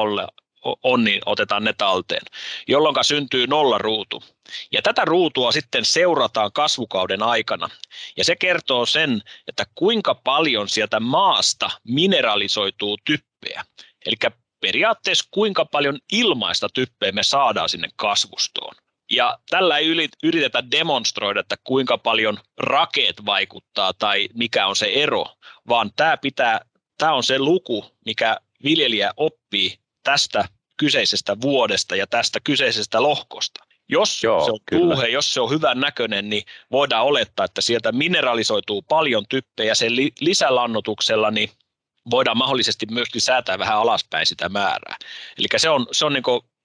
on, 0.83 1.03
niin 1.03 1.21
otetaan 1.25 1.63
ne 1.63 1.73
talteen, 1.73 2.21
jolloin 2.67 2.95
syntyy 3.01 3.47
nollaruutu. 3.47 4.23
Ja 4.71 4.81
tätä 4.81 5.05
ruutua 5.05 5.51
sitten 5.51 5.85
seurataan 5.85 6.51
kasvukauden 6.53 7.23
aikana. 7.23 7.69
Ja 8.17 8.23
se 8.23 8.35
kertoo 8.35 8.85
sen, 8.85 9.21
että 9.47 9.65
kuinka 9.75 10.15
paljon 10.15 10.69
sieltä 10.69 10.99
maasta 10.99 11.69
mineralisoituu 11.83 12.97
typpeä. 13.05 13.65
Eli 14.05 14.15
periaatteessa 14.61 15.29
kuinka 15.31 15.65
paljon 15.65 15.99
ilmaista 16.11 16.67
typpeä 16.73 17.11
me 17.11 17.23
saadaan 17.23 17.69
sinne 17.69 17.87
kasvustoon. 17.95 18.75
Ja 19.11 19.39
tällä 19.49 19.77
ei 19.77 20.09
yritetä 20.23 20.71
demonstroida, 20.71 21.39
että 21.39 21.55
kuinka 21.63 21.97
paljon 21.97 22.37
rakeet 22.57 23.25
vaikuttaa 23.25 23.93
tai 23.93 24.29
mikä 24.33 24.67
on 24.67 24.75
se 24.75 24.85
ero, 24.85 25.25
vaan 25.67 25.91
tämä, 25.95 26.17
pitää, 26.17 26.61
tämä 26.97 27.13
on 27.13 27.23
se 27.23 27.39
luku, 27.39 27.85
mikä 28.05 28.37
viljelijä 28.63 29.13
oppii 29.17 29.79
tästä 30.09 30.45
kyseisestä 30.77 31.41
vuodesta 31.41 31.95
ja 31.95 32.07
tästä 32.07 32.39
kyseisestä 32.43 33.03
lohkosta. 33.03 33.63
Jos 33.89 34.23
Joo, 34.23 34.45
se 34.45 34.51
on 34.51 34.59
tuuhe, 34.71 35.07
jos 35.07 35.33
se 35.33 35.41
on 35.41 35.49
hyvän 35.49 35.79
näköinen, 35.79 36.29
niin 36.29 36.43
voidaan 36.71 37.05
olettaa, 37.05 37.45
että 37.45 37.61
sieltä 37.61 37.91
mineralisoituu 37.91 38.81
paljon 38.81 39.25
typpeä 39.29 39.65
ja 39.65 39.75
sen 39.75 39.95
li- 39.95 40.11
lisälannotuksella 40.19 41.31
niin 41.31 41.49
voidaan 42.11 42.37
mahdollisesti 42.37 42.85
myöskin 42.91 43.21
säätää 43.21 43.59
vähän 43.59 43.77
alaspäin 43.77 44.25
sitä 44.25 44.49
määrää. 44.49 44.95
Eli 45.37 45.47
se 45.57 45.69
on, 45.69 45.87
se 45.91 46.05
on 46.05 46.13
niin 46.13 46.23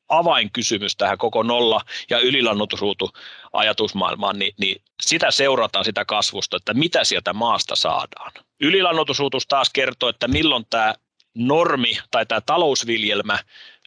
avainkysymys 0.09 0.97
tähän 0.97 1.19
koko 1.19 1.43
nolla- 1.43 1.85
ja 2.11 2.19
ylilannotusruutu 2.19 3.11
ajatusmaailmaan, 3.53 4.39
niin, 4.39 4.55
niin 4.61 4.83
sitä 5.03 5.31
seurataan 5.31 5.85
sitä 5.85 6.05
kasvusta, 6.05 6.57
että 6.57 6.75
mitä 6.75 7.05
sieltä 7.05 7.33
maasta 7.33 7.77
saadaan. 7.77 8.33
Ylilannotusruutus 8.61 9.47
taas 9.47 9.71
kertoo, 9.73 10.09
että 10.09 10.29
milloin 10.29 10.67
tämä 10.71 10.95
normi 11.35 11.99
tai 12.11 12.27
tämä 12.27 12.41
talousviljelmä 12.41 13.39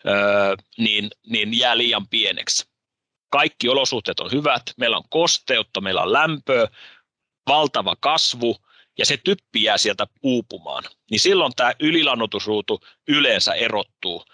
öö, 0.07 0.55
niin, 0.77 1.09
niin 1.29 1.59
jää 1.59 1.77
liian 1.77 2.07
pieneksi. 2.07 2.65
Kaikki 3.29 3.69
olosuhteet 3.69 4.19
on 4.19 4.31
hyvät, 4.31 4.61
meillä 4.77 4.97
on 4.97 5.09
kosteutta, 5.09 5.81
meillä 5.81 6.01
on 6.01 6.13
lämpöä, 6.13 6.67
valtava 7.47 7.95
kasvu 7.99 8.57
ja 8.97 9.05
se 9.05 9.17
typpi 9.23 9.63
jää 9.63 9.77
sieltä 9.77 10.07
uupumaan. 10.23 10.83
Niin 11.11 11.19
silloin 11.19 11.53
tämä 11.55 11.73
ylilannotusruutu 11.79 12.81
yleensä 13.07 13.53
erottuu 13.53 14.25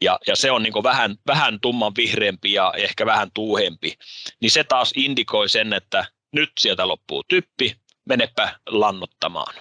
ja, 0.00 0.18
ja 0.26 0.36
se 0.36 0.50
on 0.50 0.62
niin 0.62 0.82
vähän, 0.82 1.16
vähän 1.26 1.60
tumman 1.60 1.92
vihreämpi 1.96 2.52
ja 2.52 2.72
ehkä 2.76 3.06
vähän 3.06 3.30
tuuhempi. 3.34 3.94
Niin 4.40 4.50
se 4.50 4.64
taas 4.64 4.92
indikoi 4.96 5.48
sen, 5.48 5.72
että 5.72 6.06
nyt 6.32 6.50
sieltä 6.60 6.88
loppuu 6.88 7.24
typpi, 7.28 7.76
menepä 8.04 8.58
lannottamaan. 8.66 9.54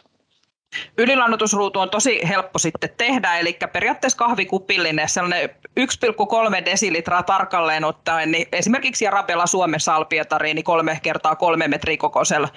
Ylilannotusruutu 0.97 1.79
on 1.79 1.89
tosi 1.89 2.19
helppo 2.27 2.59
sitten 2.59 2.89
tehdä, 2.97 3.37
eli 3.37 3.57
periaatteessa 3.73 4.17
kahvikupillinen, 4.17 5.09
sellainen 5.09 5.49
1,3 5.79 6.65
desilitraa 6.65 7.23
tarkalleen 7.23 7.83
ottaen, 7.83 8.31
niin 8.31 8.47
esimerkiksi 8.51 9.05
Jarabella 9.05 9.47
Suomessa 9.47 9.95
Alpietariin 9.95 10.55
niin 10.55 10.63
kolme 10.63 10.99
kertaa 11.03 11.35
kolme 11.35 11.67
metriä 11.67 11.97
kokoisella 11.97 12.49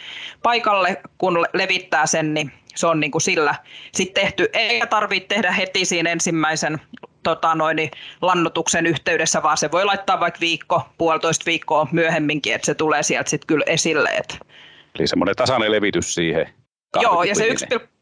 paikalle, 0.42 1.00
kun 1.19 1.47
levittää 1.52 2.07
sen, 2.07 2.35
niin 2.35 2.52
se 2.75 2.87
on 2.87 3.00
niin 3.00 3.11
kuin 3.11 3.23
sillä 3.23 3.54
sitten 3.92 4.23
tehty. 4.23 4.49
Ei 4.52 4.83
tarvitse 4.90 5.26
tehdä 5.26 5.52
heti 5.52 5.85
siinä 5.85 6.11
ensimmäisen 6.11 6.81
tota 7.23 7.54
noin, 7.54 7.90
lannotuksen 8.23 8.87
yhteydessä, 8.87 9.42
vaan 9.42 9.57
se 9.57 9.71
voi 9.71 9.85
laittaa 9.85 10.21
vaikka 10.21 10.40
viikko, 10.40 10.83
puolitoista 10.99 11.47
viikkoa 11.47 11.87
myöhemminkin, 11.92 12.54
että 12.54 12.66
se 12.66 12.75
tulee 12.75 13.02
sieltä 13.02 13.31
sitten 13.31 13.47
kyllä 13.47 13.64
esille. 13.66 14.11
Eli 14.99 15.07
semmoinen 15.07 15.37
tasainen 15.37 15.73
levitys 15.73 16.14
siihen 16.14 16.49
Joo, 17.00 17.23
ja 17.23 17.35
se 17.35 17.49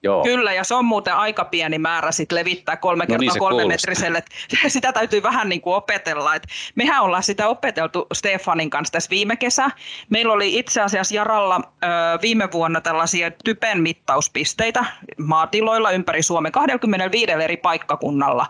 Joo. 0.03 0.23
kyllä, 0.25 0.53
ja 0.53 0.65
se 0.65 0.75
on 0.75 0.85
muuten 0.85 1.15
aika 1.15 1.45
pieni 1.45 1.79
määrä 1.79 2.13
sit 2.13 2.33
levittää 2.33 2.77
kolme 2.77 3.05
no 3.09 3.17
niin, 3.17 3.31
kertaa 3.33 3.51
niin, 3.51 3.69
metriselle. 3.69 4.23
Sitä 4.69 4.93
täytyy 4.93 5.23
vähän 5.23 5.49
niin 5.49 5.61
kuin 5.61 5.75
opetella. 5.75 6.35
Et 6.35 6.47
mehän 6.75 7.03
ollaan 7.03 7.23
sitä 7.23 7.49
opeteltu 7.49 8.07
Stefanin 8.13 8.71
kanssa 8.71 8.93
tässä 8.93 9.11
viime 9.11 9.37
kesä. 9.37 9.71
Meillä 10.09 10.33
oli 10.33 10.59
itse 10.59 10.81
asiassa 10.81 11.15
Jaralla 11.15 11.57
ö, 11.57 11.87
viime 12.23 12.49
vuonna 12.53 12.81
tällaisia 12.81 13.31
typen 13.45 13.83
mittauspisteitä 13.83 14.85
maatiloilla 15.19 15.91
ympäri 15.91 16.23
Suomen. 16.23 16.53
25 16.53 17.33
eri 17.33 17.57
paikkakunnalla 17.57 18.47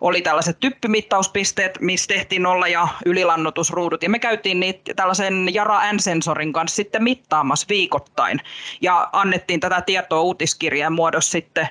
oli 0.00 0.22
tällaiset 0.22 0.60
typpimittauspisteet, 0.60 1.78
missä 1.80 2.08
tehtiin 2.08 2.42
nolla- 2.42 2.68
ja 2.68 2.88
ylilannotusruudut. 3.06 4.02
Ja 4.02 4.10
me 4.10 4.18
käytiin 4.18 4.60
niitä 4.60 4.94
tällaisen 4.94 5.54
Jara 5.54 5.92
N-sensorin 5.92 6.52
kanssa 6.52 6.76
sitten 6.76 7.02
mittaamassa 7.02 7.66
viikoittain. 7.68 8.40
Ja 8.80 9.08
annettiin 9.12 9.60
tätä 9.60 9.80
tietoa 9.80 10.20
uutiskirjeen 10.20 10.93
muodossa 10.94 11.30
sitten 11.30 11.68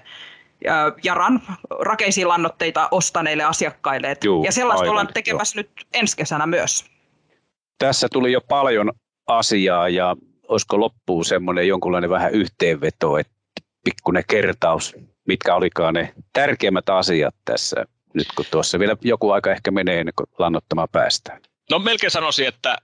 Jaran 1.04 1.42
rakeisiin 1.80 2.28
lannoitteita 2.28 2.88
ostaneille 2.92 3.44
asiakkaille. 3.44 4.18
Juu, 4.24 4.44
ja 4.44 4.52
sellaista 4.52 4.82
aivan, 4.82 4.92
ollaan 4.92 5.14
tekemässä 5.14 5.60
jo. 5.60 5.62
nyt 5.62 5.88
ensi 5.94 6.18
kesänä 6.18 6.46
myös. 6.46 6.86
Tässä 7.78 8.08
tuli 8.12 8.32
jo 8.32 8.42
paljon 8.42 8.92
asiaa 9.28 9.90
ja 9.90 10.16
olisiko 10.48 10.80
loppuun 10.80 11.26
semmoinen 11.26 11.68
jonkunlainen 11.68 12.10
vähän 12.10 12.32
yhteenveto, 12.32 13.18
että 13.18 13.34
pikkuinen 13.84 14.24
kertaus, 14.28 14.96
mitkä 15.28 15.56
olikaan 15.56 15.94
ne 15.94 16.14
tärkeimmät 16.34 16.90
asiat 16.90 17.36
tässä, 17.46 17.86
nyt 18.14 18.28
kun 18.36 18.46
tuossa 18.52 18.80
vielä 18.80 18.98
joku 19.02 19.32
aika 19.32 19.52
ehkä 19.52 19.72
menee 19.72 20.00
ennen 20.00 20.14
kuin 20.16 20.28
lannottamaan 20.40 20.90
päästään. 20.92 21.42
No 21.72 21.80
melkein 21.80 22.12
sanoisin, 22.12 22.48
että 22.48 22.78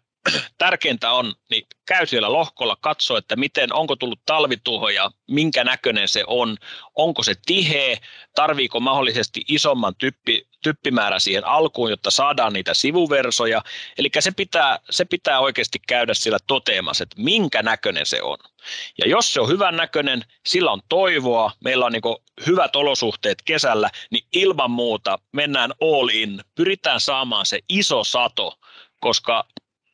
tärkeintä 0.58 1.12
on, 1.12 1.34
niin 1.50 1.68
käy 1.86 2.06
siellä 2.06 2.34
lohkolla, 2.34 2.78
katso, 2.82 3.18
että 3.18 3.36
miten, 3.36 3.74
onko 3.74 3.96
tullut 3.96 4.20
talvituhoja, 4.26 5.12
minkä 5.28 5.64
näköinen 5.64 6.08
se 6.08 6.24
on, 6.28 6.58
onko 6.96 7.24
se 7.24 7.34
tiheä, 7.46 7.98
tarviiko 8.36 8.80
mahdollisesti 8.80 9.42
isomman 9.48 9.96
typpi, 9.98 10.48
typpimäärä 10.64 11.20
siihen 11.20 11.46
alkuun, 11.46 11.90
jotta 11.90 12.12
saadaan 12.12 12.54
niitä 12.54 12.74
sivuversoja. 12.74 13.62
Eli 13.98 14.10
se 14.20 14.32
pitää, 14.32 14.80
se 14.90 15.06
pitää 15.06 15.40
oikeasti 15.40 15.80
käydä 15.88 16.14
siellä 16.14 16.40
toteamassa, 16.48 17.04
että 17.04 17.22
minkä 17.22 17.64
näköinen 17.64 18.06
se 18.06 18.22
on. 18.22 18.38
Ja 18.98 19.10
jos 19.10 19.34
se 19.34 19.42
on 19.42 19.50
hyvän 19.50 19.78
näköinen, 19.78 20.24
sillä 20.46 20.72
on 20.72 20.82
toivoa, 20.90 21.52
meillä 21.64 21.86
on 21.86 21.92
niin 21.92 22.46
hyvät 22.48 22.76
olosuhteet 22.76 23.42
kesällä, 23.42 23.90
niin 24.12 24.24
ilman 24.34 24.72
muuta 24.72 25.20
mennään 25.32 25.72
all 25.82 26.10
in, 26.14 26.42
pyritään 26.56 27.00
saamaan 27.00 27.46
se 27.46 27.60
iso 27.70 28.04
sato, 28.04 28.60
koska 29.00 29.46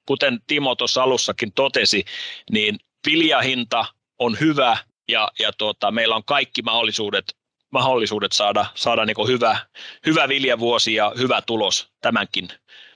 kuten 0.05 0.39
Timo 0.47 0.75
tuossa 0.75 1.03
alussakin 1.03 1.51
totesi, 1.53 2.05
niin 2.51 2.77
viljahinta 3.07 3.85
on 4.19 4.39
hyvä 4.39 4.77
ja, 5.07 5.31
ja 5.39 5.53
tuota, 5.53 5.91
meillä 5.91 6.15
on 6.15 6.23
kaikki 6.25 6.61
mahdollisuudet, 6.61 7.37
mahdollisuudet 7.71 8.31
saada, 8.31 8.65
saada 8.75 9.05
niin 9.05 9.27
hyvä, 9.27 9.57
hyvä 10.05 10.27
viljavuosi 10.27 10.93
ja 10.93 11.11
hyvä 11.17 11.41
tulos 11.41 11.89
tämänkin, 12.01 12.47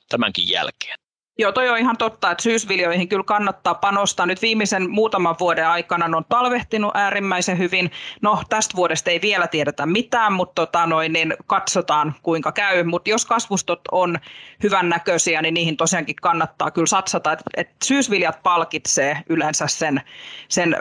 tämänkin 0.10 0.50
jälkeen. 0.50 1.09
Joo, 1.40 1.52
toi 1.52 1.70
on 1.70 1.78
ihan 1.78 1.98
totta, 1.98 2.32
että 2.32 2.44
syysviljoihin 2.44 3.10
kyllä 3.10 3.24
kannattaa 3.24 3.76
panostaa. 3.76 4.26
Nyt 4.26 4.42
viimeisen 4.42 4.90
muutaman 4.90 5.36
vuoden 5.40 5.68
aikana 5.68 6.08
ne 6.08 6.18
on 6.18 6.26
talvehtinut 6.30 6.96
äärimmäisen 6.96 7.58
hyvin. 7.58 7.92
No, 8.22 8.44
tästä 8.50 8.76
vuodesta 8.76 9.12
ei 9.12 9.22
vielä 9.22 9.48
tiedetä 9.48 9.86
mitään, 9.86 10.34
mutta 10.34 10.66
tota 10.66 10.86
noin, 10.86 11.14
niin 11.14 11.34
katsotaan 11.48 12.16
kuinka 12.24 12.52
käy. 12.52 12.84
Mutta 12.84 13.10
jos 13.10 13.26
kasvustot 13.26 13.82
on 13.92 14.20
hyvän 14.64 14.90
näköisiä, 14.90 15.42
niin 15.42 15.54
niihin 15.54 15.78
tosiaankin 15.78 16.16
kannattaa 16.16 16.72
kyllä 16.72 16.88
satsata. 16.88 17.32
Et, 17.32 17.40
et 17.58 17.70
syysviljat 17.84 18.44
palkitsee 18.44 19.18
yleensä 19.30 19.68
sen, 19.68 20.02
sen 20.50 20.76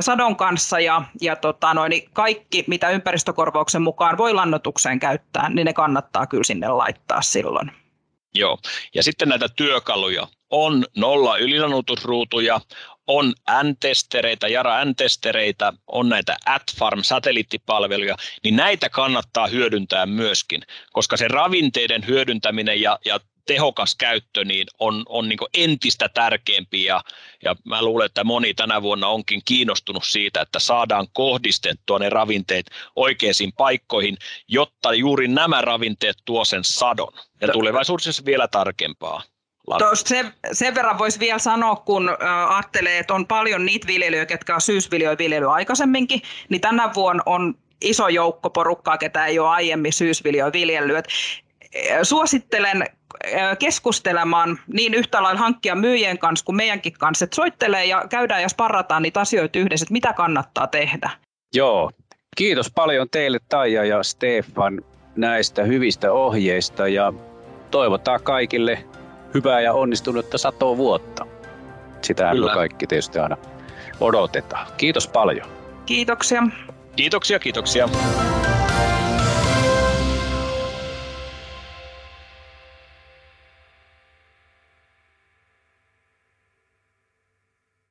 sadon 0.00 0.36
kanssa 0.36 0.80
ja, 0.80 1.02
ja 1.20 1.36
tota 1.36 1.74
noin, 1.74 1.90
niin 1.90 2.08
kaikki, 2.12 2.64
mitä 2.66 2.90
ympäristökorvauksen 2.90 3.82
mukaan 3.82 4.18
voi 4.18 4.32
lannotukseen 4.32 5.00
käyttää, 5.00 5.48
niin 5.48 5.64
ne 5.64 5.72
kannattaa 5.72 6.26
kyllä 6.26 6.44
sinne 6.44 6.68
laittaa 6.68 7.22
silloin. 7.22 7.83
Joo, 8.34 8.58
ja 8.94 9.02
sitten 9.02 9.28
näitä 9.28 9.48
työkaluja. 9.48 10.26
On 10.50 10.84
nolla 10.96 11.36
ylilanutusruutuja, 11.36 12.60
on 13.06 13.34
N-testereitä, 13.62 14.48
Jara 14.48 14.84
N-testereitä, 14.84 15.72
on 15.86 16.08
näitä 16.08 16.36
AdFarm 16.46 17.02
satelliittipalveluja, 17.02 18.16
niin 18.44 18.56
näitä 18.56 18.88
kannattaa 18.88 19.46
hyödyntää 19.46 20.06
myöskin, 20.06 20.62
koska 20.92 21.16
se 21.16 21.28
ravinteiden 21.28 22.06
hyödyntäminen 22.06 22.80
ja, 22.80 22.98
ja 23.04 23.20
tehokas 23.46 23.94
käyttö 23.94 24.44
niin 24.44 24.66
on, 24.78 25.02
on 25.08 25.28
niin 25.28 25.38
entistä 25.54 26.08
tärkeämpi 26.08 26.84
ja, 26.84 27.00
ja 27.44 27.56
mä 27.64 27.82
luulen, 27.82 28.06
että 28.06 28.24
moni 28.24 28.54
tänä 28.54 28.82
vuonna 28.82 29.08
onkin 29.08 29.42
kiinnostunut 29.44 30.04
siitä, 30.04 30.40
että 30.40 30.58
saadaan 30.58 31.06
kohdistettua 31.12 31.98
ne 31.98 32.10
ravinteet 32.10 32.70
oikeisiin 32.96 33.52
paikkoihin, 33.52 34.16
jotta 34.48 34.94
juuri 34.94 35.28
nämä 35.28 35.60
ravinteet 35.60 36.16
tuo 36.24 36.44
sen 36.44 36.64
sadon 36.64 37.12
ja 37.40 37.48
tulevaisuudessa 37.48 38.24
vielä 38.24 38.48
tarkempaa. 38.48 39.22
Sen, 39.94 40.34
sen 40.52 40.74
verran 40.74 40.98
voisi 40.98 41.20
vielä 41.20 41.38
sanoa, 41.38 41.76
kun 41.76 42.10
ajattelee, 42.48 42.98
että 42.98 43.14
on 43.14 43.26
paljon 43.26 43.66
niitä 43.66 43.86
viljelijöitä, 43.86 44.34
jotka 44.34 44.54
on 44.54 44.60
syysviljoja 44.60 45.18
viljely 45.18 45.52
aikaisemminkin, 45.52 46.22
niin 46.48 46.60
tänä 46.60 46.90
vuonna 46.94 47.22
on 47.26 47.54
iso 47.80 48.08
joukko 48.08 48.50
porukkaa, 48.50 48.98
ketä 48.98 49.26
ei 49.26 49.38
ole 49.38 49.48
aiemmin 49.48 49.92
syysviljoja 49.92 50.52
viljellyt. 50.52 51.04
Suosittelen 52.02 52.86
keskustelemaan 53.58 54.58
niin 54.72 54.94
yhtä 54.94 55.22
lailla 55.22 55.40
hankkia 55.40 55.74
myyjien 55.74 56.18
kanssa 56.18 56.44
kuin 56.44 56.56
meidänkin 56.56 56.92
kanssa, 56.92 57.24
että 57.24 57.34
soittelee 57.34 57.84
ja 57.84 58.04
käydään 58.10 58.42
ja 58.42 58.48
sparrataan 58.48 59.02
niitä 59.02 59.20
asioita 59.20 59.58
yhdessä, 59.58 59.84
että 59.84 59.92
mitä 59.92 60.12
kannattaa 60.12 60.66
tehdä. 60.66 61.10
Joo, 61.54 61.90
kiitos 62.36 62.70
paljon 62.74 63.08
teille 63.10 63.38
Taija 63.48 63.84
ja 63.84 64.02
Stefan 64.02 64.80
näistä 65.16 65.62
hyvistä 65.62 66.12
ohjeista 66.12 66.88
ja 66.88 67.12
toivotaan 67.70 68.22
kaikille 68.22 68.84
hyvää 69.34 69.60
ja 69.60 69.72
onnistunutta 69.72 70.38
satoa 70.38 70.76
vuotta. 70.76 71.26
Sitähän 72.02 72.40
me 72.40 72.46
kaikki 72.54 72.86
tietysti 72.86 73.18
aina 73.18 73.36
odotetaan. 74.00 74.66
Kiitos 74.76 75.08
paljon. 75.08 75.46
Kiitoksia. 75.86 76.42
Kiitoksia, 76.96 77.38
kiitoksia. 77.38 77.88